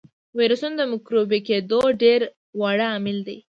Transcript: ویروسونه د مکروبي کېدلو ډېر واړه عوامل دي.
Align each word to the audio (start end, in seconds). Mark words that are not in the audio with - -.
ویروسونه 0.39 0.75
د 0.77 0.81
مکروبي 0.91 1.39
کېدلو 1.47 1.79
ډېر 2.03 2.19
واړه 2.59 2.85
عوامل 2.91 3.17
دي. 3.27 3.37